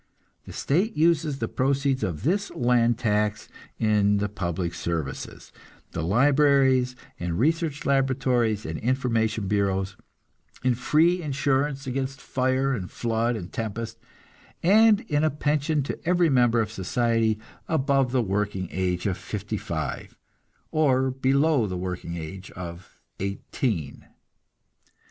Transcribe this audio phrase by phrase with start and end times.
[0.45, 5.53] The state uses the proceeds of this land tax in the public services,
[5.91, 9.95] the libraries and research laboratories and information bureaus;
[10.63, 13.99] in free insurance against fire and flood and tempest;
[14.63, 17.37] and in a pension to every member of society
[17.67, 20.17] above the working age of fifty five,
[20.71, 24.07] or below the working age of eighteen.